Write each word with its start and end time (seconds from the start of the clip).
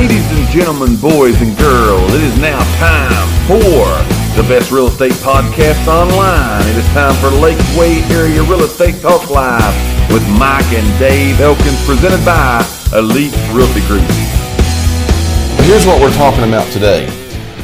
Ladies 0.00 0.32
and 0.32 0.48
gentlemen, 0.48 0.96
boys 0.96 1.42
and 1.42 1.54
girls, 1.58 2.14
it 2.14 2.22
is 2.22 2.38
now 2.38 2.58
time 2.78 3.28
for 3.46 3.84
the 4.34 4.48
best 4.48 4.72
real 4.72 4.86
estate 4.86 5.12
podcast 5.20 5.86
online. 5.86 6.66
It 6.68 6.76
is 6.78 6.86
time 6.94 7.12
for 7.16 7.28
Lakeway 7.28 8.00
Area 8.10 8.42
Real 8.44 8.62
Estate 8.62 8.98
Talk 9.02 9.28
Live 9.28 10.10
with 10.10 10.26
Mike 10.38 10.64
and 10.72 10.98
Dave 10.98 11.38
Elkins, 11.42 11.84
presented 11.84 12.24
by 12.24 12.66
Elite 12.94 13.36
Realty 13.52 13.82
Group. 13.86 14.00
Here's 15.66 15.84
what 15.84 16.00
we're 16.00 16.14
talking 16.14 16.44
about 16.44 16.72
today 16.72 17.04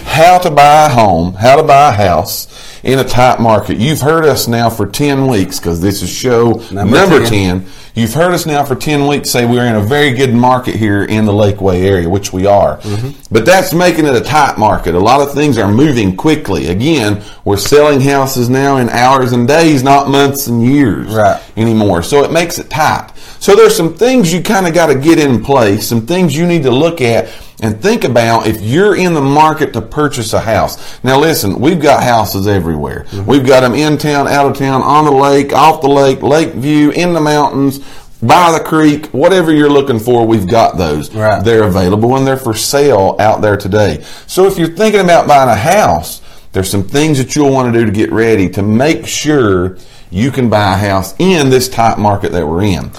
how 0.05 0.39
to 0.39 0.51
buy 0.51 0.87
a 0.87 0.89
home, 0.91 1.33
how 1.33 1.57
to 1.57 1.63
buy 1.63 1.89
a 1.89 1.93
house 1.93 2.49
in 2.85 2.99
a 2.99 3.05
tight 3.05 3.41
market. 3.41 3.79
You've 3.79 4.01
heard 4.01 4.25
us 4.25 4.47
now 4.47 4.71
for 4.71 4.87
10 4.87 5.27
weeks 5.27 5.59
because 5.59 5.81
this 5.81 6.03
is 6.03 6.11
show 6.11 6.63
number, 6.71 6.97
number 6.97 7.19
10. 7.21 7.63
10. 7.63 7.67
You've 7.97 8.13
heard 8.13 8.35
us 8.35 8.45
now 8.45 8.63
for 8.63 8.77
10 8.77 9.07
weeks 9.07 9.31
say 9.31 9.47
we're 9.47 9.65
in 9.65 9.75
a 9.75 9.81
very 9.81 10.13
good 10.13 10.35
market 10.35 10.75
here 10.75 11.05
in 11.05 11.25
the 11.25 11.33
Lakeway 11.33 11.81
area, 11.81 12.07
which 12.07 12.31
we 12.31 12.45
are. 12.45 12.77
Mm-hmm. 12.81 13.19
But 13.33 13.47
that's 13.47 13.73
making 13.73 14.05
it 14.05 14.15
a 14.15 14.21
tight 14.21 14.59
market. 14.59 14.95
A 14.95 14.99
lot 15.01 15.27
of 15.27 15.33
things 15.33 15.57
are 15.57 15.73
moving 15.73 16.15
quickly. 16.15 16.67
Again, 16.67 17.25
we're 17.47 17.57
selling 17.57 18.03
houses 18.03 18.51
now 18.51 18.77
in 18.77 18.91
hours 18.91 19.33
and 19.33 19.49
days, 19.49 19.83
not 19.83 20.11
months 20.11 20.47
and 20.47 20.63
years 20.63 21.09
right. 21.15 21.43
anymore. 21.57 22.03
So 22.03 22.23
it 22.23 22.31
makes 22.31 22.59
it 22.59 22.69
tight. 22.69 23.13
So 23.39 23.57
there's 23.57 23.75
some 23.75 23.95
things 23.95 24.31
you 24.31 24.43
kind 24.43 24.67
of 24.67 24.75
got 24.75 24.89
to 24.89 24.95
get 24.99 25.19
in 25.19 25.43
place, 25.43 25.89
some 25.89 26.07
things 26.07 26.37
you 26.37 26.47
need 26.47 26.65
to 26.65 26.71
look 26.71 27.01
at 27.01 27.33
and 27.63 27.81
think 27.81 28.05
about 28.05 28.47
if 28.47 28.61
you're 28.61 28.97
in 28.97 29.15
the 29.15 29.21
market 29.21 29.73
to 29.73 29.81
purchase 29.81 30.33
a 30.33 30.41
house. 30.41 31.03
Now 31.03 31.19
listen, 31.19 31.59
we've 31.59 31.81
got 31.81 32.03
houses 32.03 32.47
everywhere. 32.47 33.05
Mm-hmm. 33.05 33.27
We've 33.27 33.47
got 33.47 33.61
them 33.61 33.75
in 33.75 33.97
town, 33.99 34.29
out 34.29 34.51
of 34.51 34.57
town, 34.57 34.83
on 34.83 35.05
the 35.05 35.11
lake, 35.11 35.53
off 35.53 35.81
the 35.81 35.89
lake, 35.89 36.23
lake 36.23 36.53
view, 36.55 36.91
in 36.91 37.13
the 37.13 37.21
mountains, 37.21 37.86
by 38.23 38.53
the 38.53 38.65
creek, 38.65 39.07
whatever 39.07 39.53
you're 39.53 39.71
looking 39.71 39.99
for, 39.99 40.27
we've 40.27 40.49
got 40.49 40.77
those. 40.79 41.15
Right. 41.15 41.45
They're 41.45 41.65
available 41.65 42.17
and 42.17 42.27
they're 42.27 42.37
for 42.37 42.55
sale 42.55 43.17
out 43.19 43.43
there 43.43 43.57
today. 43.57 44.03
So 44.27 44.47
if 44.47 44.59
you're 44.59 44.69
thinking 44.69 45.01
about 45.01 45.29
buying 45.29 45.51
a 45.51 45.57
house, 45.57 46.23
there's 46.53 46.71
some 46.71 46.85
things 46.85 47.19
that 47.19 47.37
you'll 47.37 47.53
want 47.53 47.73
to 47.73 47.79
do 47.79 47.85
to 47.85 47.93
get 47.93 48.11
ready 48.11 48.49
to 48.51 48.63
make 48.63 49.07
sure 49.07 49.77
you 50.11 50.31
can 50.31 50.49
buy 50.49 50.73
a 50.73 50.77
house 50.77 51.15
in 51.19 51.51
this 51.51 51.69
tight 51.69 51.99
market 51.99 52.33
that 52.33 52.47
we're 52.47 52.63
in. 52.63 52.91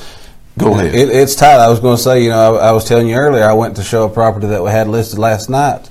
Go 0.58 0.74
ahead. 0.74 0.94
It, 0.94 1.10
it's 1.10 1.36
tight. 1.36 1.60
I 1.60 1.70
was 1.70 1.80
going 1.80 1.98
to 1.98 2.02
say, 2.02 2.24
you 2.24 2.30
know, 2.30 2.58
I, 2.58 2.70
I, 2.70 2.72
was 2.72 2.86
telling 2.86 3.08
you 3.08 3.16
earlier, 3.16 3.44
I 3.44 3.54
went 3.54 3.76
to 3.78 3.84
show 3.84 4.06
a 4.06 4.10
property 4.10 4.48
that 4.48 4.64
we 4.64 4.72
had 4.72 4.88
listed 4.88 5.20
last 5.20 5.50
night. 5.50 5.90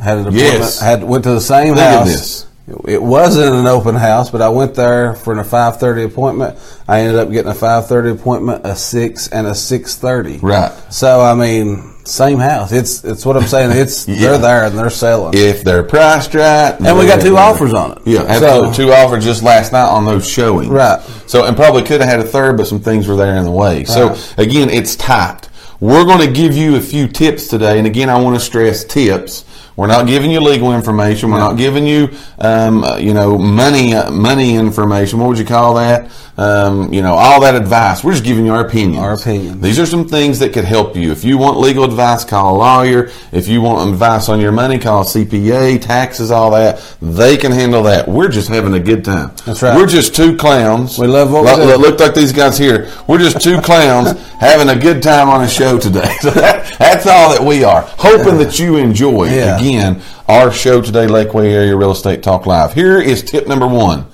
Had 0.00 0.18
an 0.18 0.26
appointment. 0.28 0.36
Yes. 0.36 0.80
Had 0.80 1.04
went 1.04 1.24
to 1.24 1.30
the 1.30 1.40
same 1.40 1.74
Look 1.74 1.78
house. 1.78 2.45
It 2.88 3.00
wasn't 3.00 3.54
an 3.54 3.66
open 3.66 3.94
house, 3.94 4.30
but 4.30 4.42
I 4.42 4.48
went 4.48 4.74
there 4.74 5.14
for 5.14 5.38
a 5.38 5.44
five 5.44 5.78
thirty 5.78 6.02
appointment. 6.02 6.58
I 6.88 7.00
ended 7.00 7.16
up 7.16 7.30
getting 7.30 7.50
a 7.50 7.54
five 7.54 7.86
thirty 7.86 8.10
appointment, 8.10 8.62
a 8.64 8.74
six, 8.74 9.28
and 9.28 9.46
a 9.46 9.54
six 9.54 9.94
thirty. 9.94 10.38
Right. 10.38 10.72
So 10.92 11.20
I 11.20 11.34
mean, 11.34 11.94
same 12.04 12.38
house. 12.38 12.72
It's 12.72 13.04
it's 13.04 13.24
what 13.24 13.36
I'm 13.36 13.46
saying. 13.46 13.70
It's 13.70 14.08
yeah. 14.08 14.16
they're 14.16 14.38
there 14.38 14.64
and 14.64 14.76
they're 14.76 14.90
selling. 14.90 15.34
If 15.36 15.62
they're 15.62 15.84
priced 15.84 16.34
right, 16.34 16.76
and 16.80 16.98
we 16.98 17.06
got 17.06 17.22
two 17.22 17.36
offers 17.36 17.72
on 17.72 17.92
it. 17.92 17.98
Yeah, 18.04 18.22
absolutely. 18.22 18.74
So, 18.74 18.82
two 18.82 18.92
offers 18.92 19.24
just 19.24 19.44
last 19.44 19.70
night 19.70 19.88
on 19.88 20.04
those 20.04 20.28
showings. 20.28 20.68
Right. 20.68 21.00
So 21.28 21.44
and 21.44 21.56
probably 21.56 21.82
could 21.82 22.00
have 22.00 22.10
had 22.10 22.18
a 22.18 22.24
third, 22.24 22.56
but 22.56 22.66
some 22.66 22.80
things 22.80 23.06
were 23.06 23.16
there 23.16 23.36
in 23.36 23.44
the 23.44 23.50
way. 23.52 23.78
Right. 23.78 23.88
So 23.88 24.16
again, 24.38 24.70
it's 24.70 24.96
tight. 24.96 25.48
We're 25.78 26.04
going 26.04 26.26
to 26.26 26.32
give 26.32 26.56
you 26.56 26.76
a 26.76 26.80
few 26.80 27.06
tips 27.06 27.48
today, 27.48 27.78
and 27.78 27.86
again, 27.86 28.08
I 28.08 28.20
want 28.20 28.34
to 28.34 28.40
stress 28.40 28.82
tips 28.82 29.44
we're 29.76 29.88
not 29.88 30.06
giving 30.06 30.30
you 30.30 30.40
legal 30.40 30.74
information. 30.74 31.30
We're 31.30 31.38
not 31.38 31.58
giving 31.58 31.86
you, 31.86 32.08
um, 32.38 32.82
uh, 32.82 32.96
you 32.96 33.12
know, 33.12 33.36
money 33.36 33.94
uh, 33.94 34.10
money 34.10 34.54
information. 34.54 35.18
What 35.18 35.28
would 35.28 35.38
you 35.38 35.44
call 35.44 35.74
that? 35.74 36.10
Um, 36.38 36.92
you 36.92 37.00
know, 37.00 37.14
all 37.14 37.40
that 37.42 37.54
advice. 37.54 38.04
We're 38.04 38.12
just 38.12 38.24
giving 38.24 38.44
you 38.46 38.52
our 38.52 38.66
opinions. 38.66 38.98
Our 38.98 39.14
opinions. 39.14 39.60
These 39.60 39.78
are 39.78 39.86
some 39.86 40.06
things 40.06 40.38
that 40.40 40.52
could 40.52 40.64
help 40.64 40.94
you. 40.96 41.10
If 41.10 41.24
you 41.24 41.38
want 41.38 41.58
legal 41.58 41.84
advice, 41.84 42.24
call 42.24 42.56
a 42.56 42.58
lawyer. 42.58 43.10
If 43.32 43.48
you 43.48 43.62
want 43.62 43.90
advice 43.90 44.28
on 44.28 44.40
your 44.40 44.52
money, 44.52 44.78
call 44.78 45.02
a 45.02 45.04
CPA, 45.04 45.80
taxes, 45.80 46.30
all 46.30 46.50
that. 46.50 46.82
They 47.00 47.36
can 47.38 47.52
handle 47.52 47.82
that. 47.84 48.06
We're 48.06 48.28
just 48.28 48.48
having 48.48 48.74
a 48.74 48.80
good 48.80 49.04
time. 49.04 49.32
That's 49.46 49.62
right. 49.62 49.76
We're 49.76 49.86
just 49.86 50.14
two 50.14 50.36
clowns. 50.36 50.98
We 50.98 51.06
love 51.06 51.32
what 51.32 51.44
we 51.58 51.64
do. 51.64 51.76
Look 51.76 52.00
like 52.00 52.14
these 52.14 52.32
guys 52.32 52.58
here. 52.58 52.90
We're 53.06 53.18
just 53.18 53.40
two 53.40 53.60
clowns 53.60 54.12
having 54.40 54.68
a 54.68 54.78
good 54.78 55.02
time 55.02 55.30
on 55.30 55.42
a 55.42 55.48
show 55.48 55.78
today. 55.78 56.16
So 56.20 56.30
that, 56.32 56.78
that's 56.78 57.06
all 57.06 57.30
that 57.30 57.42
we 57.42 57.64
are. 57.64 57.82
Hoping 57.98 58.36
that 58.38 58.58
you 58.58 58.76
enjoy. 58.76 59.26
Yeah 59.26 59.65
again, 59.66 60.00
our 60.28 60.52
show 60.52 60.80
today, 60.80 61.06
Lakeway 61.06 61.50
Area 61.50 61.74
Real 61.74 61.90
Estate 61.90 62.22
Talk 62.22 62.46
Live. 62.46 62.72
Here 62.72 63.00
is 63.00 63.22
tip 63.22 63.48
number 63.48 63.66
one. 63.66 64.06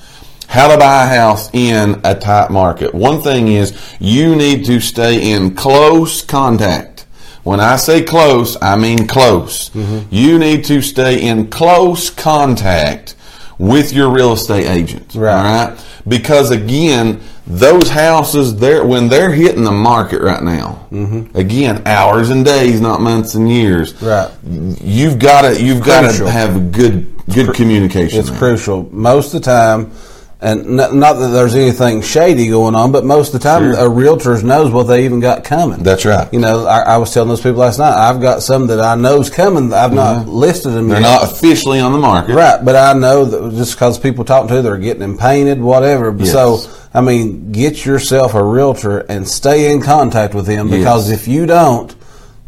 How 0.49 0.73
to 0.73 0.79
buy 0.79 1.05
a 1.05 1.09
house 1.09 1.51
in 1.53 2.01
a 2.05 2.15
tight 2.15 2.51
market. 2.51 2.95
One 2.95 3.21
thing 3.21 3.49
is 3.49 3.79
you 4.01 4.35
need 4.35 4.65
to 4.67 4.81
stay 4.81 5.33
in 5.33 5.55
close 5.55 6.23
contact. 6.23 7.07
When 7.43 7.61
I 7.61 7.77
say 7.77 8.03
close, 8.03 8.57
I 8.63 8.77
mean 8.77 9.07
close. 9.07 9.69
Mm-hmm. 9.71 10.15
You 10.15 10.39
need 10.39 10.65
to 10.67 10.81
stay 10.81 11.21
in 11.21 11.49
close 11.49 12.09
contact 12.09 13.15
with 13.59 13.93
your 13.93 14.11
real 14.11 14.33
estate 14.33 14.67
agent. 14.67 15.15
Right. 15.15 15.37
All 15.37 15.69
right. 15.69 15.87
Because 16.09 16.51
again, 16.51 17.21
those 17.47 17.88
houses 17.88 18.56
there 18.56 18.84
when 18.84 19.08
they're 19.08 19.32
hitting 19.32 19.64
the 19.64 19.72
market 19.72 20.22
right 20.22 20.42
now. 20.42 20.86
Mm-hmm. 20.91 21.36
Again, 21.36 21.86
hours 21.86 22.30
and 22.30 22.44
days, 22.44 22.80
not 22.80 23.00
months 23.00 23.34
and 23.34 23.50
years. 23.50 24.00
Right. 24.00 24.30
You've 24.44 25.19
got 25.19 25.42
to 25.42 25.62
you've 25.62 25.84
got 25.84 26.14
to 26.14 26.30
have 26.30 26.72
good 26.72 27.12
good 27.26 27.54
communication. 27.54 28.20
It's 28.20 28.30
there. 28.30 28.38
crucial. 28.38 28.88
Most 28.92 29.34
of 29.34 29.42
the 29.42 29.47
time, 29.47 29.92
and 30.41 30.76
not, 30.76 30.92
not, 30.92 31.12
that 31.14 31.28
there's 31.28 31.54
anything 31.54 32.03
shady 32.03 32.48
going 32.48 32.75
on, 32.75 32.91
but 32.91 33.04
most 33.04 33.32
of 33.32 33.41
the 33.41 33.48
time, 33.48 33.62
sure. 33.62 33.86
a 33.86 33.88
realtor 33.88 34.42
knows 34.42 34.72
what 34.72 34.84
they 34.84 35.04
even 35.04 35.20
got 35.20 35.44
coming. 35.44 35.84
That's 35.84 36.04
right. 36.04 36.32
You 36.32 36.41
know, 36.41 36.66
I, 36.66 36.80
I, 36.80 36.97
was 36.97 37.14
telling 37.14 37.28
those 37.28 37.41
people 37.41 37.60
last 37.60 37.78
night, 37.78 37.94
I've 37.94 38.20
got 38.20 38.42
some 38.42 38.66
that 38.66 38.80
I 38.80 38.97
know's 38.97 39.30
coming. 39.30 39.72
I've 39.72 39.92
not 39.92 40.26
listed 40.26 40.72
them. 40.72 40.88
They're 40.88 41.00
yet. 41.00 41.20
not 41.20 41.30
officially 41.30 41.78
on 41.78 41.92
the 41.92 41.98
market, 41.98 42.34
right? 42.34 42.62
But 42.64 42.74
I 42.74 42.92
know 42.92 43.24
that 43.24 43.53
just 43.56 43.74
because 43.74 44.00
people 44.00 44.24
talk 44.24 44.48
to, 44.48 44.62
they're 44.62 44.78
getting 44.78 45.00
them 45.00 45.16
painted, 45.16 45.60
whatever. 45.60 46.14
Yes. 46.16 46.32
So. 46.32 46.81
I 46.94 47.00
mean, 47.00 47.53
get 47.53 47.84
yourself 47.86 48.34
a 48.34 48.42
realtor 48.42 49.00
and 49.00 49.26
stay 49.26 49.72
in 49.72 49.80
contact 49.80 50.34
with 50.34 50.47
them 50.47 50.69
because 50.69 51.10
yes. 51.10 51.20
if 51.20 51.28
you 51.28 51.47
don't, 51.47 51.94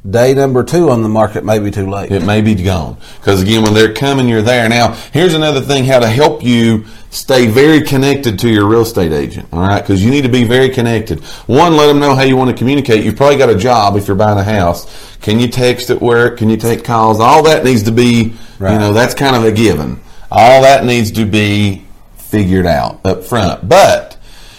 day 0.09 0.35
number 0.35 0.63
two 0.63 0.91
on 0.91 1.03
the 1.03 1.09
market 1.09 1.45
may 1.45 1.59
be 1.59 1.71
too 1.71 1.89
late. 1.89 2.13
It 2.13 2.25
may 2.25 2.43
be 2.43 2.55
gone. 2.55 2.99
Because 3.17 3.41
again, 3.41 3.63
when 3.63 3.73
they're 3.73 3.95
coming, 3.95 4.29
you're 4.29 4.43
there. 4.43 4.69
Now, 4.69 4.93
here's 5.13 5.33
another 5.33 5.63
thing 5.63 5.85
how 5.85 5.99
to 5.99 6.09
help 6.09 6.43
you 6.43 6.85
stay 7.09 7.47
very 7.47 7.81
connected 7.81 8.39
to 8.41 8.51
your 8.51 8.69
real 8.69 8.83
estate 8.83 9.13
agent. 9.13 9.49
All 9.53 9.61
right. 9.67 9.81
Because 9.81 10.05
you 10.05 10.11
need 10.11 10.23
to 10.23 10.29
be 10.29 10.45
very 10.45 10.69
connected. 10.69 11.25
One, 11.47 11.77
let 11.77 11.87
them 11.87 11.99
know 11.99 12.15
how 12.15 12.23
you 12.23 12.37
want 12.37 12.51
to 12.51 12.57
communicate. 12.57 13.03
You've 13.05 13.17
probably 13.17 13.39
got 13.39 13.49
a 13.49 13.57
job 13.57 13.97
if 13.97 14.07
you're 14.07 14.17
buying 14.17 14.39
a 14.39 14.45
house. 14.45 15.17
Can 15.19 15.41
you 15.41 15.49
text 15.49 15.89
at 15.89 16.03
work? 16.03 16.39
Can 16.39 16.51
you 16.51 16.59
take 16.59 16.85
calls? 16.85 17.19
All 17.19 17.43
that 17.45 17.65
needs 17.65 17.85
to 17.85 17.93
be, 17.93 18.35
right. 18.59 18.75
you 18.75 18.79
know, 18.79 18.93
that's 18.93 19.15
kind 19.15 19.37
of 19.37 19.45
a 19.45 19.53
given. 19.53 20.01
All 20.31 20.63
that 20.63 20.85
needs 20.85 21.13
to 21.13 21.25
be 21.25 21.85
figured 22.17 22.67
out 22.67 23.07
up 23.07 23.23
front. 23.23 23.69
But, 23.69 24.04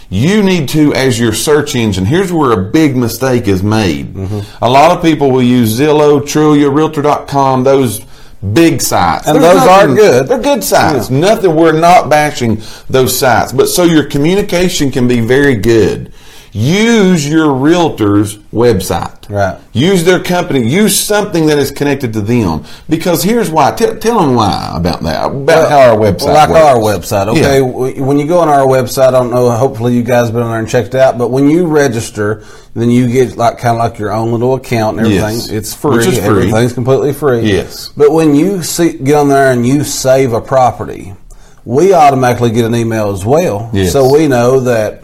you 0.10 0.44
need 0.44 0.70
to, 0.70 0.94
as 0.94 1.20
your 1.20 1.34
search 1.34 1.76
engine, 1.76 2.06
here's 2.06 2.32
where 2.32 2.52
a 2.52 2.64
big 2.72 2.96
mistake 2.96 3.48
is 3.48 3.64
made. 3.64 4.14
Mm-hmm. 4.14 4.64
A 4.64 4.70
lot 4.70 4.96
of 4.96 5.04
people 5.04 5.32
will 5.32 5.44
use 5.44 5.80
Zillow, 5.80 6.22
Trulia, 6.22 6.74
Realtor.com, 6.74 7.64
those 7.64 8.06
big 8.54 8.82
sites. 8.82 9.28
And 9.28 9.42
those 9.42 9.62
are 9.62 9.88
good. 9.88 10.28
They're 10.28 10.42
good 10.42 10.64
sites. 10.64 11.10
Yeah. 11.10 11.20
Nothing, 11.20 11.56
we're 11.56 11.80
not 11.80 12.10
bashing 12.10 12.62
those 12.90 13.18
sites. 13.18 13.52
But 13.52 13.68
so 13.68 13.84
your 13.84 14.06
communication 14.06 14.92
can 14.92 15.08
be 15.08 15.20
very 15.22 15.56
good. 15.56 16.12
Use 16.58 17.28
your 17.28 17.54
realtor's 17.54 18.38
website. 18.54 19.30
Right. 19.30 19.60
Use 19.74 20.06
their 20.06 20.24
company. 20.24 20.66
Use 20.66 20.98
something 20.98 21.48
that 21.48 21.58
is 21.58 21.70
connected 21.70 22.14
to 22.14 22.22
them. 22.22 22.64
Because 22.88 23.22
here's 23.22 23.50
why. 23.52 23.72
Tell, 23.72 23.98
tell 23.98 24.20
them 24.22 24.36
why 24.36 24.72
about 24.74 25.04
that. 25.04 25.26
About 25.26 25.46
well, 25.46 25.70
how 25.70 25.92
our 25.92 25.98
website 25.98 26.34
Like 26.34 26.50
works. 26.50 26.62
our 26.62 26.78
website. 26.78 27.28
Okay. 27.28 27.60
Yeah. 27.60 28.06
When 28.06 28.18
you 28.18 28.26
go 28.26 28.40
on 28.40 28.48
our 28.48 28.66
website, 28.66 29.10
I 29.10 29.12
don't 29.12 29.32
know, 29.32 29.52
hopefully 29.52 29.96
you 29.96 30.04
guys 30.04 30.28
have 30.28 30.34
been 30.34 30.44
on 30.44 30.52
there 30.52 30.60
and 30.60 30.70
checked 30.70 30.90
it 30.90 31.02
out, 31.02 31.18
but 31.18 31.30
when 31.30 31.50
you 31.50 31.68
register, 31.68 32.46
then 32.74 32.90
you 32.90 33.12
get 33.12 33.36
like 33.36 33.58
kind 33.58 33.78
of 33.78 33.84
like 33.84 34.00
your 34.00 34.14
own 34.14 34.32
little 34.32 34.54
account 34.56 34.98
and 34.98 35.08
everything. 35.08 35.36
Yes. 35.36 35.50
It's 35.50 35.74
free. 35.74 35.97
Which 35.97 36.08
is 36.08 36.20
free. 36.20 36.28
Everything's 36.47 36.72
completely 36.72 37.12
free. 37.12 37.41
Yes. 37.41 37.90
But 37.90 38.14
when 38.14 38.34
you 38.34 38.64
see, 38.64 38.97
get 38.97 39.16
on 39.16 39.28
there 39.28 39.52
and 39.52 39.68
you 39.68 39.84
save 39.84 40.32
a 40.32 40.40
property, 40.40 41.16
we 41.66 41.94
automatically 41.94 42.52
get 42.52 42.64
an 42.64 42.76
email 42.76 43.12
as 43.12 43.26
well. 43.26 43.70
Yes. 43.74 43.91
So 43.91 44.14
we 44.14 44.29
know 44.29 44.62
that, 44.62 45.02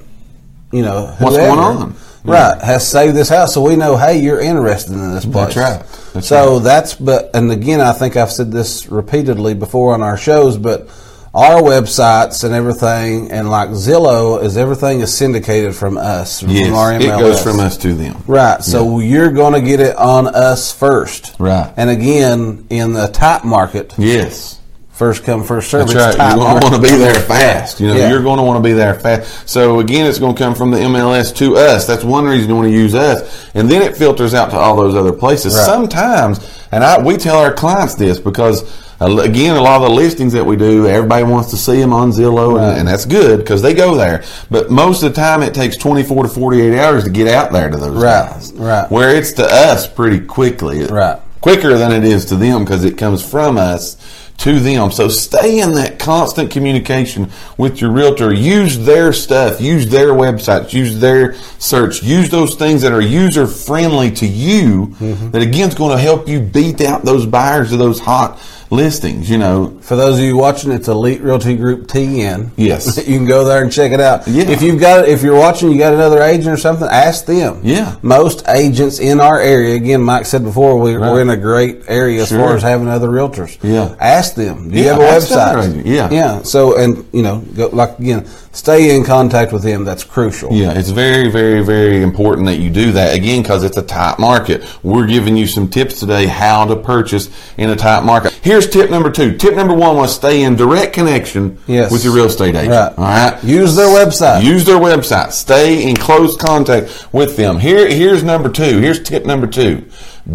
you 0.71 0.81
know, 0.81 1.15
what's 1.19 1.37
going 1.37 1.59
on 1.59 1.95
right, 2.23 2.57
yeah. 2.57 2.65
has 2.65 2.87
saved 2.87 3.15
this 3.15 3.29
house, 3.29 3.53
so 3.53 3.61
we 3.61 3.75
know, 3.75 3.97
hey, 3.97 4.19
you're 4.19 4.39
interested 4.39 4.93
in 4.93 5.11
this 5.13 5.25
place. 5.25 5.55
That's 5.55 5.57
right. 5.57 6.13
That's 6.13 6.27
so 6.27 6.55
right. 6.55 6.63
that's, 6.63 6.95
but, 6.95 7.31
and 7.33 7.51
again, 7.51 7.81
I 7.81 7.93
think 7.93 8.15
I've 8.15 8.31
said 8.31 8.51
this 8.51 8.87
repeatedly 8.87 9.53
before 9.53 9.93
on 9.93 10.01
our 10.01 10.17
shows, 10.17 10.57
but 10.57 10.89
our 11.33 11.61
websites 11.61 12.43
and 12.43 12.53
everything, 12.53 13.31
and 13.31 13.49
like 13.49 13.69
Zillow, 13.69 14.43
is 14.43 14.57
everything 14.57 14.99
is 14.99 15.15
syndicated 15.15 15.73
from 15.73 15.97
us. 15.97 16.43
Yes, 16.43 16.67
from 16.67 17.01
it 17.01 17.07
goes 17.07 17.41
from 17.41 17.59
us 17.59 17.77
to 17.77 17.93
them. 17.93 18.21
Right. 18.27 18.61
So 18.61 18.99
yeah. 18.99 19.07
you're 19.07 19.31
going 19.31 19.53
to 19.53 19.61
get 19.61 19.79
it 19.79 19.95
on 19.95 20.27
us 20.27 20.73
first. 20.73 21.35
Right. 21.39 21.73
And 21.77 21.89
again, 21.89 22.67
in 22.69 22.93
the 22.93 23.07
top 23.07 23.45
market. 23.45 23.93
Yes 23.97 24.60
first 25.01 25.23
come 25.23 25.43
first 25.43 25.71
serve. 25.71 25.87
That's 25.87 26.17
right. 26.17 26.29
You're 26.29 26.37
going 26.45 26.59
to 26.59 26.63
want 26.69 26.75
to 26.75 26.81
be 26.91 26.95
there 26.95 27.15
fast. 27.15 27.79
You 27.79 27.87
know, 27.87 27.95
Yeah. 27.95 28.09
you're 28.11 28.21
going 28.21 28.37
to 28.37 28.43
want 28.43 28.57
to 28.63 28.63
be 28.69 28.73
there 28.73 28.93
fast. 28.93 29.49
So 29.49 29.79
again, 29.79 30.05
it's 30.05 30.19
going 30.19 30.35
to 30.35 30.39
come 30.43 30.53
from 30.53 30.69
the 30.69 30.77
MLS 30.77 31.35
to 31.37 31.57
us. 31.57 31.87
That's 31.87 32.03
one 32.03 32.25
reason 32.25 32.49
you 32.49 32.55
want 32.55 32.67
to 32.67 32.71
use 32.71 32.93
us, 32.93 33.19
and 33.55 33.67
then 33.69 33.81
it 33.81 33.97
filters 33.97 34.33
out 34.35 34.51
to 34.51 34.57
all 34.57 34.75
those 34.75 34.95
other 34.95 35.11
places. 35.13 35.55
Right. 35.55 35.65
Sometimes, 35.65 36.39
and 36.71 36.83
I 36.83 37.01
we 37.01 37.17
tell 37.17 37.37
our 37.39 37.53
clients 37.53 37.95
this 37.95 38.19
because. 38.19 38.61
uh, 39.01 39.17
Again, 39.17 39.55
a 39.55 39.61
lot 39.61 39.81
of 39.81 39.89
the 39.89 39.95
listings 39.95 40.33
that 40.33 40.45
we 40.45 40.55
do, 40.55 40.85
everybody 40.87 41.23
wants 41.23 41.49
to 41.49 41.57
see 41.57 41.79
them 41.81 41.91
on 41.91 42.11
Zillow, 42.11 42.57
Right. 42.57 42.69
and, 42.69 42.79
and 42.81 42.87
that's 42.87 43.05
good 43.05 43.39
because 43.39 43.63
they 43.63 43.73
go 43.73 43.95
there. 43.95 44.23
But 44.51 44.69
most 44.69 45.01
of 45.01 45.15
the 45.15 45.19
time, 45.19 45.41
it 45.41 45.55
takes 45.55 45.75
24 45.75 46.23
to 46.25 46.29
48 46.29 46.77
hours 46.79 47.03
to 47.05 47.09
get 47.09 47.27
out 47.27 47.51
there 47.51 47.67
to 47.71 47.77
those 47.77 47.95
Right, 47.97 48.29
guys. 48.29 48.53
right. 48.53 48.85
Where 48.91 49.09
it's 49.15 49.31
to 49.41 49.43
us 49.69 49.87
pretty 49.87 50.19
quickly 50.19 50.85
Right. 50.85 51.17
Quicker 51.41 51.77
than 51.77 51.91
it 51.91 52.03
is 52.03 52.25
to 52.25 52.35
them 52.35 52.63
because 52.63 52.83
it 52.83 52.97
comes 52.97 53.27
from 53.27 53.57
us 53.57 53.97
to 54.41 54.59
them. 54.59 54.91
So 54.91 55.07
stay 55.07 55.59
in 55.59 55.73
that 55.73 55.99
constant 55.99 56.49
communication 56.49 57.29
with 57.57 57.79
your 57.79 57.91
realtor. 57.91 58.33
Use 58.33 58.77
their 58.79 59.13
stuff, 59.13 59.61
use 59.61 59.87
their 59.89 60.09
websites, 60.09 60.73
use 60.73 60.99
their 60.99 61.35
search, 61.59 62.01
use 62.01 62.29
those 62.29 62.55
things 62.55 62.81
that 62.81 62.91
are 62.91 63.01
user 63.01 63.45
friendly 63.45 64.11
to 64.11 64.25
you 64.25 64.87
mm-hmm. 64.87 65.31
that 65.31 65.41
again 65.43 65.69
is 65.69 65.75
going 65.75 65.95
to 65.95 66.01
help 66.01 66.27
you 66.27 66.39
beat 66.39 66.81
out 66.81 67.03
those 67.03 67.25
buyers 67.25 67.71
of 67.71 67.79
those 67.79 67.99
hot 67.99 68.39
listings, 68.71 69.29
you 69.29 69.37
know. 69.37 69.77
For 69.81 69.95
those 69.95 70.17
of 70.17 70.23
you 70.23 70.37
watching, 70.37 70.71
it's 70.71 70.87
Elite 70.87 71.21
Realty 71.21 71.55
Group 71.57 71.87
TN. 71.87 72.51
Yes. 72.55 72.97
you 73.07 73.17
can 73.17 73.27
go 73.27 73.43
there 73.43 73.61
and 73.61 73.71
check 73.71 73.91
it 73.91 73.99
out. 73.99 74.27
Yeah. 74.27 74.45
If 74.49 74.61
you've 74.61 74.79
got, 74.79 75.07
if 75.07 75.21
you're 75.21 75.37
watching, 75.37 75.71
you 75.71 75.77
got 75.77 75.93
another 75.93 76.21
agent 76.21 76.47
or 76.47 76.57
something, 76.57 76.87
ask 76.89 77.25
them. 77.25 77.59
Yeah. 77.63 77.97
Most 78.01 78.47
agents 78.47 78.99
in 78.99 79.19
our 79.19 79.39
area, 79.39 79.75
again, 79.75 80.01
Mike 80.01 80.25
said 80.25 80.43
before, 80.43 80.79
we, 80.79 80.95
Right. 80.95 81.11
we're 81.11 81.21
in 81.21 81.29
a 81.29 81.37
great 81.37 81.81
area 81.87 82.21
as 82.23 82.29
Sure. 82.29 82.39
far 82.39 82.55
as 82.55 82.63
having 82.63 82.87
other 82.87 83.09
realtors. 83.09 83.57
Yeah. 83.61 83.93
Ask 83.99 84.35
them. 84.35 84.69
Do 84.69 84.77
you 84.77 84.85
Yeah, 84.85 84.93
have 84.93 85.01
a 85.01 85.07
ask 85.09 85.29
the 85.29 85.35
other 85.39 85.61
website? 85.69 85.81
Yeah. 85.85 86.09
Yeah. 86.09 86.41
So, 86.43 86.77
and 86.77 87.05
you 87.11 87.21
know, 87.23 87.43
go, 87.55 87.69
like 87.73 87.99
again, 87.99 88.25
stay 88.51 88.95
in 88.95 89.03
contact 89.03 89.51
with 89.53 89.63
them. 89.63 89.83
That's 89.85 90.03
crucial. 90.03 90.51
Yeah, 90.53 90.71
it's 90.77 90.89
very, 90.89 91.29
very, 91.29 91.63
very 91.63 92.01
important 92.01 92.47
that 92.47 92.57
you 92.57 92.69
do 92.69 92.91
that 92.93 93.15
again 93.15 93.41
because 93.41 93.63
it's 93.63 93.77
a 93.77 93.81
tight 93.81 94.19
market. 94.19 94.63
We're 94.83 95.07
giving 95.07 95.37
you 95.37 95.47
some 95.47 95.69
tips 95.69 95.99
today 95.99 96.25
how 96.25 96.65
to 96.65 96.75
purchase 96.75 97.29
in 97.57 97.69
a 97.69 97.75
tight 97.75 98.03
market. 98.03 98.33
Here's 98.43 98.69
tip 98.69 98.89
number 98.89 99.11
two. 99.11 99.37
Tip 99.37 99.55
number 99.55 99.73
one 99.73 99.95
was 99.95 100.13
stay 100.15 100.43
in 100.43 100.55
direct 100.55 100.93
connection 100.93 101.57
Yes. 101.67 101.91
with 101.91 102.03
your 102.03 102.13
real 102.13 102.25
estate 102.25 102.55
agent. 102.55 102.69
Right. 102.71 102.93
All 102.97 103.03
right. 103.05 103.43
Use 103.43 103.75
their 103.75 103.87
website. 103.87 104.43
Use 104.43 104.65
their 104.65 104.79
website. 104.79 105.31
Stay 105.31 105.87
in 105.89 105.95
close 105.95 106.35
contact 106.37 107.07
with 107.13 107.37
them. 107.37 107.59
Here, 107.59 107.87
here's 107.87 108.23
number 108.23 108.49
two. 108.49 108.79
Here's 108.79 109.01
tip 109.01 109.25
number 109.25 109.47
two. 109.47 109.85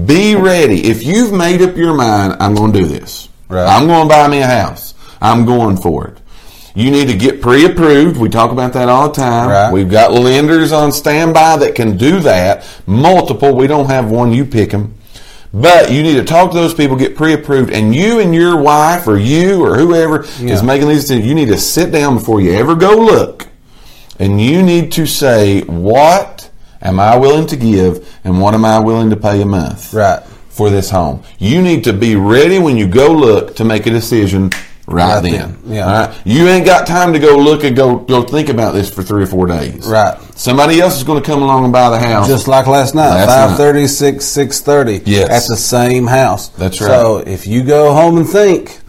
Be 0.07 0.35
ready. 0.35 0.87
If 0.89 1.05
you've 1.05 1.33
made 1.33 1.63
up 1.63 1.77
your 1.77 1.95
mind, 1.95 2.37
I'm 2.41 2.55
going 2.55 2.73
to 2.73 2.79
do 2.81 2.87
this. 2.87 3.29
Right. 3.49 3.67
I'm 3.67 3.87
going 3.87 4.09
to 4.09 4.15
buy 4.15 4.27
me 4.29 4.41
a 4.41 4.47
house. 4.47 4.95
I'm 5.21 5.45
going 5.47 5.77
for 5.77 6.09
it. 6.09 6.19
You 6.77 6.91
need 6.91 7.09
to 7.09 7.17
get 7.17 7.41
pre-approved. 7.41 8.19
We 8.19 8.29
talk 8.29 8.53
about 8.53 8.75
that 8.75 8.91
all 8.91 9.09
the 9.09 9.15
time. 9.15 9.49
Right. 9.49 9.73
We've 9.73 9.91
got 9.91 10.13
lenders 10.13 10.73
on 10.73 10.93
standby 10.93 11.57
that 11.57 11.75
can 11.75 11.97
do 11.97 12.21
that. 12.21 12.65
Multiple. 12.87 13.57
We 13.57 13.67
don't 13.67 13.87
have 13.87 14.11
one. 14.11 14.31
You 14.33 14.45
pick 14.45 14.73
them. 14.73 14.93
But 15.55 15.91
you 15.91 16.03
need 16.03 16.17
to 16.17 16.25
talk 16.25 16.51
to 16.51 16.57
those 16.59 16.75
people, 16.75 16.95
get 16.97 17.17
pre-approved, 17.17 17.73
and 17.73 17.95
you 17.95 18.21
and 18.21 18.35
your 18.35 18.59
wife 18.61 19.09
or 19.09 19.17
you 19.17 19.65
or 19.65 19.77
whoever 19.79 20.27
Yeah. 20.39 20.53
is 20.53 20.63
making 20.63 20.89
these 20.89 21.03
decisions, 21.03 21.27
you 21.27 21.35
need 21.35 21.49
to 21.49 21.57
sit 21.57 21.91
down 21.93 22.15
before 22.19 22.43
you 22.43 22.53
ever 22.53 22.75
go 22.75 22.91
look, 22.95 23.47
and 24.19 24.39
you 24.39 24.63
need 24.63 24.93
to 24.93 25.07
say 25.07 25.63
what 25.63 26.51
am 26.83 27.01
I 27.01 27.17
willing 27.17 27.47
to 27.47 27.57
give 27.57 28.07
and 28.23 28.39
what 28.39 28.53
am 28.53 28.67
I 28.67 28.81
willing 28.81 29.09
to 29.11 29.17
pay 29.17 29.41
a 29.41 29.47
month 29.47 29.95
Right. 29.95 30.21
for 30.51 30.69
this 30.69 30.91
home. 30.91 31.21
You 31.39 31.63
need 31.63 31.85
to 31.85 31.95
be 31.95 32.17
ready 32.17 32.59
when 32.59 32.77
you 32.77 32.87
go 32.87 33.09
look 33.11 33.57
to 33.57 33.65
make 33.65 33.87
a 33.87 33.91
decision 33.91 34.51
right, 34.87 35.15
Right 35.15 35.23
then. 35.23 35.59
then, 35.65 35.73
yeah. 35.75 35.87
All 35.87 36.07
right? 36.09 36.21
You 36.25 36.49
ain't 36.49 36.65
got 36.67 36.87
time 36.87 37.13
to 37.13 37.19
go 37.19 37.37
look 37.37 37.65
and 37.65 37.75
go 37.77 37.97
go 37.99 38.23
think 38.23 38.49
about 38.49 38.73
this 38.75 38.89
for 38.93 39.03
three 39.03 39.23
or 39.25 39.27
four 39.27 39.47
days. 39.47 39.87
Right. 39.87 40.17
Somebody 40.37 40.81
else 40.81 40.97
is 40.99 41.05
going 41.05 41.23
to 41.23 41.27
come 41.27 41.43
along 41.43 41.65
and 41.65 41.73
buy 41.73 41.91
the 41.91 41.99
house. 41.99 42.27
Just 42.29 42.47
like 42.49 42.67
last 42.67 42.95
night, 42.95 43.27
five 43.27 43.57
thirty, 43.57 43.87
six 43.87 44.25
six 44.25 44.61
thirty, 44.61 45.01
Yes. 45.05 45.31
at 45.31 45.49
the 45.49 45.57
same 45.57 46.07
house. 46.07 46.49
That's 46.51 46.81
right. 46.81 46.89
So 46.89 47.19
if 47.19 47.47
you 47.47 47.63
go 47.65 47.93
home 47.95 48.17
and 48.19 48.29
think, 48.29 48.81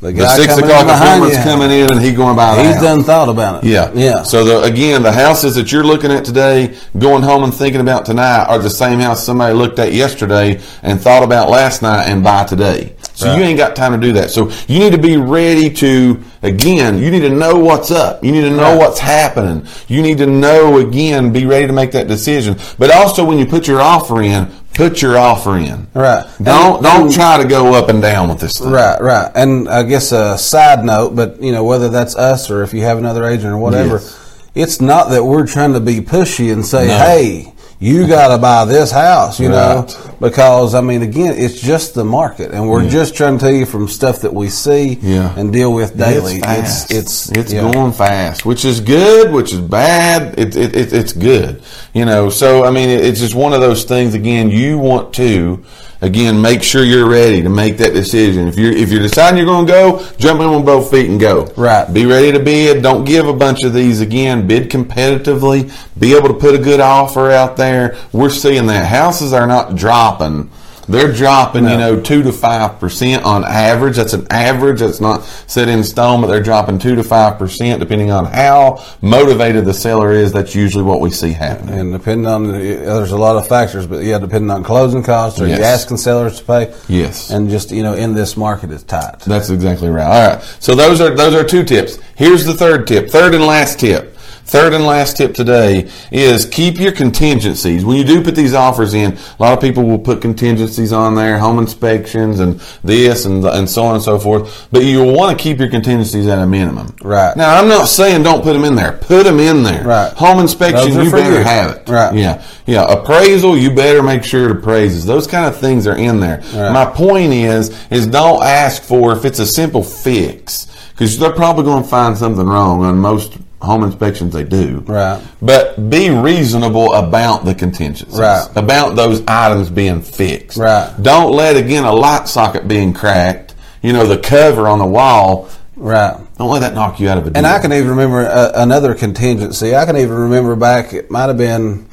the 0.00 0.12
the 0.12 0.28
six 0.28 0.56
o'clock 0.56 0.86
you, 0.86 1.36
coming 1.42 1.70
in 1.70 1.90
and 1.90 2.00
he 2.00 2.12
going 2.12 2.30
to 2.30 2.34
buy 2.36 2.56
the 2.56 2.62
he's 2.62 2.74
house. 2.76 2.82
done 2.82 3.02
thought 3.02 3.28
about 3.28 3.62
it. 3.62 3.68
Yeah. 3.68 3.90
yeah. 3.94 4.22
So 4.22 4.44
the, 4.44 4.62
again, 4.62 5.02
the 5.02 5.12
houses 5.12 5.56
that 5.56 5.70
you're 5.72 5.84
looking 5.84 6.10
at 6.10 6.24
today, 6.24 6.74
going 6.98 7.22
home 7.22 7.44
and 7.44 7.52
thinking 7.52 7.82
about 7.82 8.06
tonight, 8.06 8.44
are 8.44 8.58
the 8.58 8.70
same 8.70 8.98
house 8.98 9.22
somebody 9.24 9.52
looked 9.54 9.78
at 9.78 9.92
yesterday 9.92 10.58
and 10.82 10.98
thought 10.98 11.22
about 11.22 11.50
last 11.50 11.82
night 11.82 12.04
and 12.08 12.24
buy 12.24 12.44
today. 12.44 12.94
So 13.20 13.34
you 13.36 13.42
ain't 13.42 13.58
got 13.58 13.76
time 13.76 13.92
to 13.92 13.98
do 13.98 14.12
that. 14.14 14.30
So 14.30 14.50
you 14.66 14.78
need 14.78 14.92
to 14.92 14.98
be 14.98 15.16
ready 15.16 15.70
to, 15.74 16.20
again, 16.42 16.98
you 16.98 17.10
need 17.10 17.20
to 17.20 17.30
know 17.30 17.54
what's 17.56 17.90
up. 17.90 18.24
You 18.24 18.32
need 18.32 18.42
to 18.42 18.50
know 18.50 18.70
Right. 18.72 18.78
what's 18.78 18.98
happening. 18.98 19.66
You 19.88 20.02
need 20.02 20.18
to 20.18 20.26
know, 20.26 20.78
again, 20.78 21.32
be 21.32 21.46
ready 21.46 21.66
to 21.66 21.72
make 21.72 21.92
that 21.92 22.08
decision. 22.08 22.56
But 22.78 22.90
also 22.90 23.24
when 23.24 23.38
you 23.38 23.46
put 23.46 23.66
your 23.68 23.80
offer 23.80 24.22
in, 24.22 24.48
put 24.74 25.02
your 25.02 25.18
offer 25.18 25.56
in. 25.58 25.86
Right. 25.94 26.24
Don't, 26.42 26.76
And- 26.76 26.82
don't 26.84 27.02
and- 27.06 27.12
try 27.12 27.36
to 27.42 27.46
go 27.46 27.74
up 27.74 27.88
and 27.88 28.00
down 28.00 28.28
with 28.28 28.38
this 28.40 28.54
thing. 28.58 28.70
Right, 28.70 29.00
right. 29.00 29.30
And 29.34 29.68
I 29.68 29.82
guess 29.82 30.12
a 30.12 30.38
side 30.38 30.84
note, 30.84 31.14
but 31.14 31.42
you 31.42 31.52
know, 31.52 31.64
whether 31.64 31.88
that's 31.88 32.16
us 32.16 32.50
or 32.50 32.62
if 32.62 32.72
you 32.72 32.82
have 32.82 32.96
another 32.98 33.24
agent 33.26 33.52
or 33.52 33.58
whatever, 33.58 33.94
Yes. 33.96 34.16
it's 34.54 34.80
not 34.80 35.10
that 35.10 35.24
we're 35.24 35.46
trying 35.46 35.74
to 35.74 35.80
be 35.80 36.00
pushy 36.00 36.52
and 36.52 36.64
say, 36.64 36.86
No. 36.86 36.96
"Hey, 36.96 37.52
you 37.80 38.06
got 38.06 38.28
to 38.28 38.38
buy 38.38 38.64
this 38.66 38.90
house," 38.92 39.40
you 39.40 39.48
know, 39.48 39.86
because 40.20 40.74
I 40.74 40.80
mean, 40.82 41.02
again, 41.02 41.34
it's 41.36 41.60
just 41.60 41.94
the 41.94 42.04
market, 42.04 42.52
and 42.52 42.68
we're 42.68 42.88
just 42.88 43.16
trying 43.16 43.38
to 43.38 43.44
tell 43.44 43.54
you 43.54 43.66
from 43.66 43.88
stuff 43.88 44.20
that 44.20 44.32
we 44.34 44.48
see 44.50 44.98
Yeah. 45.02 45.34
and 45.36 45.52
deal 45.52 45.72
with 45.72 45.96
daily. 45.96 46.36
It's 46.36 46.44
fast. 46.44 46.92
it's 46.92 47.32
it's 47.32 47.52
yeah. 47.52 47.72
going 47.72 47.92
fast, 47.92 48.44
which 48.44 48.64
is 48.64 48.80
good, 48.80 49.32
which 49.32 49.52
is 49.52 49.60
bad. 49.60 50.38
It, 50.38 50.54
it, 50.56 50.76
it, 50.76 50.92
it's 50.92 51.12
good, 51.14 51.62
you 51.94 52.04
know. 52.04 52.28
So 52.30 52.64
I 52.64 52.70
mean, 52.70 52.90
it's 52.90 53.18
just 53.20 53.34
one 53.34 53.52
of 53.54 53.60
those 53.60 53.84
things. 53.84 54.14
Again, 54.14 54.50
you 54.50 54.78
want 54.78 55.14
to 55.14 55.64
again 56.00 56.40
make 56.40 56.62
sure 56.62 56.84
you're 56.84 57.08
ready 57.08 57.42
to 57.42 57.48
make 57.48 57.76
that 57.78 57.92
decision. 57.92 58.48
If 58.48 58.58
you're 58.58 58.72
if 58.72 58.90
you're 58.90 59.02
deciding 59.02 59.38
you're 59.38 59.46
going 59.46 59.66
to 59.66 59.72
go, 59.72 60.06
jump 60.18 60.40
in 60.40 60.50
with 60.50 60.64
both 60.64 60.90
feet 60.90 61.10
and 61.10 61.20
go. 61.20 61.46
Right. 61.56 61.90
Be 61.92 62.06
ready 62.06 62.32
to 62.32 62.40
bid. 62.40 62.82
Don't 62.82 63.04
give 63.04 63.26
a 63.26 63.32
bunch 63.32 63.62
of 63.64 63.74
these 63.74 64.00
again. 64.00 64.46
Bid 64.46 64.70
competitively. 64.70 65.72
Be 65.98 66.14
able 66.14 66.28
to 66.28 66.34
put 66.34 66.54
a 66.54 66.58
good 66.58 66.80
offer 66.80 67.30
out 67.30 67.56
there. 67.56 67.96
We're 68.12 68.30
seeing 68.30 68.66
that 68.66 68.86
houses 68.86 69.32
are 69.32 69.46
not 69.46 69.76
dropping. 69.76 70.50
They're 70.90 71.12
dropping, 71.12 71.64
you 71.64 71.76
know, 71.76 72.00
two 72.00 72.22
to 72.22 72.32
five 72.32 72.80
percent 72.80 73.24
on 73.24 73.44
average. 73.44 73.96
That's 73.96 74.12
an 74.12 74.26
average. 74.30 74.80
That's 74.80 75.00
not 75.00 75.22
set 75.46 75.68
in 75.68 75.84
stone, 75.84 76.20
but 76.20 76.26
they're 76.26 76.42
dropping 76.42 76.78
two 76.78 76.96
to 76.96 77.04
five 77.04 77.38
percent 77.38 77.80
depending 77.80 78.10
on 78.10 78.24
how 78.24 78.84
motivated 79.00 79.64
the 79.64 79.74
seller 79.74 80.10
is. 80.10 80.32
That's 80.32 80.54
usually 80.54 80.84
what 80.84 81.00
we 81.00 81.10
see 81.10 81.30
happening. 81.30 81.78
And 81.78 81.92
depending 81.92 82.26
on, 82.26 82.48
the, 82.48 82.58
there's 82.58 83.12
a 83.12 83.18
lot 83.18 83.36
of 83.36 83.46
factors, 83.46 83.86
but 83.86 84.02
yeah, 84.02 84.18
depending 84.18 84.50
on 84.50 84.64
closing 84.64 85.02
costs, 85.02 85.40
are 85.40 85.46
you 85.46 85.54
asking 85.54 85.98
sellers 85.98 86.40
to 86.40 86.44
pay? 86.44 86.74
Yes. 86.88 87.30
And 87.30 87.48
just 87.48 87.70
you 87.70 87.82
know, 87.82 87.94
in 87.94 88.14
this 88.14 88.36
market, 88.36 88.70
it's 88.72 88.82
tight. 88.82 89.20
That's 89.20 89.50
exactly 89.50 89.88
right. 89.88 90.04
All 90.04 90.34
right. 90.34 90.42
So 90.58 90.74
those 90.74 91.00
are 91.00 91.14
those 91.14 91.34
are 91.34 91.44
two 91.44 91.64
tips. 91.64 91.98
Here's 92.16 92.44
the 92.44 92.54
third 92.54 92.86
tip. 92.86 93.10
Third 93.10 93.34
and 93.34 93.44
last 93.46 93.78
tip. 93.80 94.16
Third 94.50 94.74
and 94.74 94.84
last 94.84 95.16
tip 95.16 95.32
today 95.32 95.88
is 96.10 96.44
keep 96.44 96.80
your 96.80 96.90
contingencies. 96.90 97.84
When 97.84 97.96
you 97.96 98.02
do 98.02 98.20
put 98.20 98.34
these 98.34 98.52
offers 98.52 98.94
in, 98.94 99.12
a 99.12 99.36
lot 99.38 99.52
of 99.52 99.60
people 99.60 99.84
will 99.84 100.00
put 100.00 100.20
contingencies 100.20 100.92
on 100.92 101.14
there, 101.14 101.38
home 101.38 101.60
inspections 101.60 102.40
and 102.40 102.58
this 102.82 103.26
and 103.26 103.44
and 103.44 103.70
so 103.70 103.84
on 103.84 103.94
and 103.94 104.02
so 104.02 104.18
forth. 104.18 104.66
But 104.72 104.82
you 104.82 105.04
want 105.04 105.38
to 105.38 105.40
keep 105.40 105.60
your 105.60 105.70
contingencies 105.70 106.26
at 106.26 106.40
a 106.40 106.46
minimum. 106.48 106.96
Right. 107.00 107.36
Now, 107.36 107.60
I'm 107.60 107.68
not 107.68 107.86
saying 107.86 108.24
don't 108.24 108.42
put 108.42 108.54
them 108.54 108.64
in 108.64 108.74
there. 108.74 108.94
Put 108.94 109.22
them 109.22 109.38
in 109.38 109.62
there. 109.62 109.84
Right. 109.84 110.12
Home 110.14 110.40
inspection, 110.40 111.00
you 111.00 111.12
better 111.12 111.38
you. 111.38 111.44
have 111.44 111.76
it. 111.76 111.88
Right. 111.88 112.12
Yeah. 112.12 112.44
Yeah. 112.66 112.92
Appraisal, 112.92 113.56
you 113.56 113.72
better 113.72 114.02
make 114.02 114.24
sure 114.24 114.50
it 114.50 114.56
appraises. 114.56 115.06
Those 115.06 115.28
kind 115.28 115.46
of 115.46 115.60
things 115.60 115.86
are 115.86 115.96
in 115.96 116.18
there. 116.18 116.38
Right. 116.52 116.72
My 116.72 116.86
point 116.86 117.32
is, 117.32 117.70
is 117.90 118.08
don't 118.08 118.42
ask 118.42 118.82
for 118.82 119.12
if 119.16 119.24
it's 119.24 119.38
a 119.38 119.46
simple 119.46 119.84
fix 119.84 120.66
because 120.90 121.16
they're 121.20 121.30
probably 121.32 121.62
going 121.62 121.84
to 121.84 121.88
find 121.88 122.18
something 122.18 122.46
wrong 122.46 122.84
on 122.84 122.98
most 122.98 123.38
home 123.62 123.84
inspections 123.84 124.32
they 124.32 124.44
do. 124.44 124.80
Right. 124.80 125.22
But 125.40 125.90
be 125.90 126.10
reasonable 126.10 126.94
about 126.94 127.44
the 127.44 127.54
contingencies. 127.54 128.18
Right. 128.18 128.46
About 128.56 128.96
those 128.96 129.22
items 129.26 129.70
being 129.70 130.02
fixed. 130.02 130.56
Right. 130.56 130.94
Don't 131.00 131.32
let 131.32 131.56
again 131.56 131.84
a 131.84 131.92
light 131.92 132.28
socket 132.28 132.66
being 132.66 132.92
cracked. 132.92 133.54
You 133.82 133.92
know 133.92 134.06
the 134.06 134.18
cover 134.18 134.68
on 134.68 134.78
the 134.78 134.86
wall. 134.86 135.48
Right. 135.76 136.18
Don't 136.36 136.50
let 136.50 136.60
that 136.60 136.74
knock 136.74 137.00
you 137.00 137.08
out 137.08 137.18
of 137.18 137.26
a 137.26 137.30
deal. 137.30 137.38
And 137.38 137.46
I 137.46 137.58
can 137.58 137.72
even 137.72 137.90
remember 137.90 138.26
uh, 138.26 138.52
another 138.54 138.94
contingency. 138.94 139.74
I 139.74 139.86
can 139.86 139.96
even 139.96 140.14
remember 140.14 140.56
back. 140.56 140.92
It 140.92 141.10
might 141.10 141.26
have 141.26 141.38
been. 141.38 141.86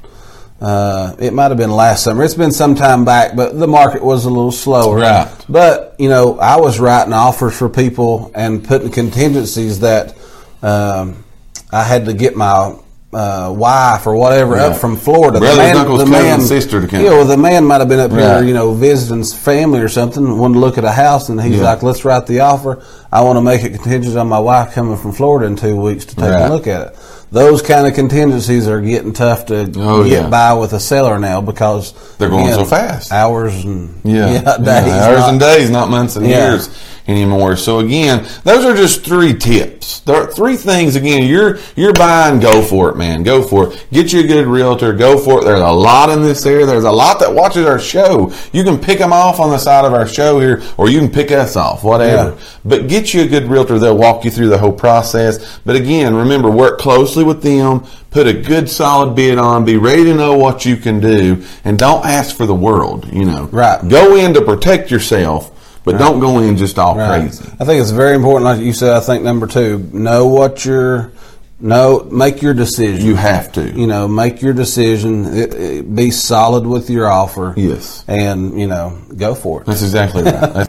Uh, 0.59 1.15
it 1.19 1.33
might 1.33 1.49
have 1.49 1.57
been 1.57 1.69
last 1.69 2.03
summer. 2.03 2.23
It's 2.23 2.33
been 2.33 2.51
some 2.51 2.73
time 2.73 3.05
back, 3.05 3.35
but 3.35 3.59
the 3.59 3.67
market 3.67 4.03
was 4.03 4.25
a 4.25 4.29
little 4.29 4.51
slower. 4.51 4.97
Right. 4.97 5.45
But 5.47 5.95
you 5.99 6.09
know, 6.09 6.39
I 6.39 6.59
was 6.59 6.79
writing 6.79 7.13
offers 7.13 7.55
for 7.55 7.69
people 7.69 8.31
and 8.33 8.63
putting 8.63 8.89
contingencies 8.89 9.81
that 9.81 10.17
um, 10.63 11.23
I 11.71 11.83
had 11.83 12.05
to 12.05 12.13
get 12.13 12.35
my 12.35 12.75
uh, 13.13 13.53
wife 13.55 14.05
or 14.05 14.15
whatever 14.15 14.57
up 14.57 14.77
from 14.77 14.95
Florida. 14.97 15.39
Brothers, 15.39 15.77
uncles, 15.77 16.03
cousins, 16.09 16.47
sister 16.47 16.81
to 16.81 16.87
come. 16.87 17.01
Yeah, 17.03 17.11
well, 17.11 17.25
the 17.25 17.37
man 17.37 17.65
might 17.65 17.79
have 17.79 17.89
been 17.89 17.99
up 17.99 18.11
here, 18.11 18.43
you 18.43 18.53
know, 18.53 18.73
visiting 18.73 19.23
family 19.23 19.79
or 19.79 19.89
something. 19.89 20.37
Wanted 20.37 20.55
to 20.55 20.59
look 20.59 20.77
at 20.77 20.83
a 20.85 20.91
house, 20.91 21.29
and 21.29 21.41
he's 21.41 21.57
Yeah. 21.57 21.63
like, 21.63 21.83
"Let's 21.83 22.03
write 22.05 22.27
the 22.27 22.41
offer. 22.41 22.79
I 23.11 23.21
want 23.21 23.37
to 23.37 23.41
make 23.41 23.63
it 23.63 23.73
contingent 23.73 24.17
on 24.17 24.27
my 24.27 24.39
wife 24.39 24.73
coming 24.73 24.97
from 24.97 25.13
Florida 25.13 25.45
in 25.47 25.55
two 25.55 25.75
weeks 25.77 26.05
to 26.05 26.15
take 26.15 26.31
Right. 26.31 26.49
a 26.49 26.53
look 26.53 26.67
at 26.67 26.81
it." 26.81 26.95
Those 27.29 27.61
kind 27.61 27.85
of 27.85 27.93
contingencies 27.93 28.67
are 28.67 28.79
getting 28.79 29.11
tough 29.13 29.47
to 29.47 29.69
Oh, 29.77 30.03
get 30.03 30.11
yeah. 30.23 30.29
by 30.29 30.53
with 30.53 30.71
a 30.73 30.79
seller 30.79 31.19
now 31.19 31.41
because 31.41 31.93
They're 32.17 32.29
going 32.29 32.51
so 32.53 32.63
fast. 32.65 33.11
Hours 33.11 33.65
and 33.65 33.99
Yeah, 34.03 34.27
days, 34.57 34.87
Yeah, 34.87 35.05
hours 35.07 35.19
not- 35.19 35.29
and 35.29 35.39
days, 35.39 35.69
not 35.69 35.89
months 35.89 36.15
and 36.15 36.25
Yeah. 36.25 36.51
years 36.51 36.69
anymore. 37.07 37.55
So 37.55 37.79
again, 37.79 38.25
those 38.43 38.65
are 38.65 38.75
just 38.75 39.03
three 39.03 39.33
tips. 39.33 40.01
There 40.01 40.15
are 40.15 40.27
three 40.31 40.57
things. 40.57 40.95
Again, 40.97 41.23
you're 41.25 41.57
you're 41.75 41.93
buying, 41.93 42.39
go 42.41 42.61
for 42.61 42.89
it, 42.89 42.97
man. 42.97 43.23
Go 43.23 43.41
for 43.43 43.71
it. 43.71 43.85
Get 43.93 44.11
you 44.11 44.21
a 44.21 44.27
good 44.27 44.45
realtor. 44.45 44.91
Go 44.93 45.17
for 45.17 45.39
it. 45.39 45.45
There's 45.45 45.61
a 45.61 45.71
lot 45.71 46.09
in 46.09 46.21
this 46.23 46.45
area. 46.45 46.65
There's 46.65 46.83
a 46.83 46.91
lot 46.91 47.19
that 47.19 47.33
watches 47.33 47.65
our 47.65 47.79
show. 47.79 48.31
You 48.51 48.63
can 48.65 48.77
pick 48.77 48.99
them 48.99 49.13
off 49.13 49.39
on 49.39 49.49
the 49.51 49.57
side 49.57 49.85
of 49.85 49.93
our 49.93 50.05
show 50.07 50.39
here, 50.39 50.61
or 50.77 50.89
you 50.89 50.99
can 50.99 51.09
pick 51.09 51.31
us 51.31 51.55
off, 51.55 51.83
whatever. 51.83 52.31
Yeah. 52.31 52.45
But 52.65 52.87
get 52.89 53.13
you 53.13 53.21
a 53.21 53.27
good 53.27 53.47
realtor. 53.49 53.79
They'll 53.79 53.97
walk 53.97 54.25
you 54.25 54.31
through 54.31 54.49
the 54.49 54.57
whole 54.57 54.73
process. 54.73 55.59
But 55.65 55.75
again, 55.77 56.13
remember, 56.15 56.49
work 56.51 56.77
closely 56.79 57.16
with 57.23 57.41
them. 57.41 57.85
Put 58.11 58.27
a 58.27 58.33
good 58.33 58.69
solid 58.69 59.15
bid 59.15 59.37
on. 59.37 59.65
Be 59.65 59.77
ready 59.77 60.03
to 60.05 60.13
know 60.13 60.37
what 60.37 60.65
you 60.65 60.75
can 60.77 60.99
do, 60.99 61.43
and 61.63 61.77
don't 61.77 62.05
ask 62.05 62.35
for 62.35 62.45
the 62.45 62.55
world. 62.55 63.07
You 63.11 63.25
know, 63.25 63.49
Right. 63.51 63.87
Go 63.87 64.15
in 64.15 64.33
to 64.35 64.41
protect 64.41 64.89
yourself, 64.91 65.51
but 65.83 65.97
don't 65.97 66.19
go 66.19 66.39
in 66.39 66.57
just 66.57 66.77
all 66.79 66.95
Right. 66.97 67.21
crazy. 67.21 67.45
I 67.59 67.65
think 67.65 67.81
it's 67.81 67.91
very 67.91 68.15
important, 68.15 68.45
like 68.45 68.59
you 68.59 68.73
said. 68.73 68.95
I 68.95 68.99
think 68.99 69.23
number 69.23 69.47
two, 69.47 69.87
know 69.93 70.27
what 70.27 70.65
you're, 70.65 71.11
know, 71.59 72.07
make 72.11 72.41
your 72.41 72.53
decision. 72.53 73.05
You 73.05 73.15
have 73.15 73.51
to. 73.53 73.69
you 73.71 73.87
know, 73.87 74.07
make 74.07 74.41
your 74.41 74.53
decision. 74.53 75.25
It, 75.37 75.53
it, 75.53 75.95
be 75.95 76.11
solid 76.11 76.65
with 76.67 76.89
your 76.89 77.07
offer. 77.07 77.53
Yes. 77.57 78.03
and 78.07 78.59
you 78.59 78.67
know, 78.67 78.97
go 79.15 79.33
for 79.35 79.61
it. 79.61 79.65
That's 79.67 79.81
exactly 79.83 80.23
right. 80.23 80.33
That's- 80.41 80.67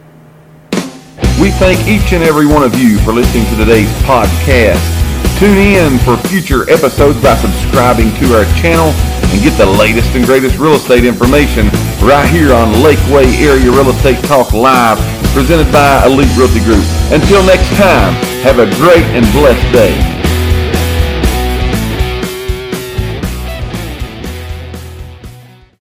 We 1.39 1.51
thank 1.51 1.79
each 1.87 2.11
and 2.11 2.21
every 2.23 2.45
one 2.45 2.63
of 2.63 2.75
you 2.77 2.99
for 2.99 3.13
listening 3.13 3.45
to 3.45 3.55
today's 3.55 3.87
podcast. 4.03 4.98
Tune 5.39 5.57
in 5.57 5.97
for 5.99 6.17
future 6.27 6.69
episodes 6.69 7.15
by 7.23 7.33
subscribing 7.37 8.13
to 8.15 8.35
our 8.35 8.43
channel 8.59 8.91
and 9.31 9.41
get 9.41 9.57
the 9.57 9.65
latest 9.65 10.13
and 10.13 10.25
greatest 10.25 10.57
real 10.57 10.73
estate 10.73 11.05
information 11.05 11.67
right 12.03 12.27
here 12.27 12.51
on 12.51 12.73
Lakeway 12.83 13.39
Area 13.39 13.71
Real 13.71 13.87
Estate 13.87 14.21
Talk 14.25 14.51
Live, 14.51 14.99
presented 15.31 15.71
by 15.71 16.05
Elite 16.05 16.27
Realty 16.35 16.59
Group. 16.59 16.83
Until 17.15 17.41
next 17.45 17.69
time, 17.77 18.15
have 18.43 18.59
a 18.59 18.69
great 18.83 19.05
and 19.15 19.25
blessed 19.31 19.71
day. 19.71 20.08